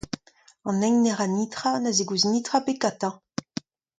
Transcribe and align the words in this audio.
An 0.69 0.79
hini 0.83 0.99
na 1.03 1.13
ra 1.19 1.27
netra 1.35 1.71
na 1.83 1.91
zegouezh 1.97 2.27
netra 2.31 2.55
ebet 2.61 2.77
gantañ. 2.81 3.13